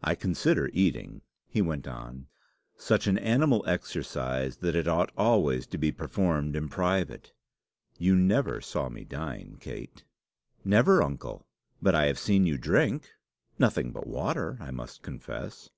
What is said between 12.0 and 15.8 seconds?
have seen you drink; nothing but water, I must confess."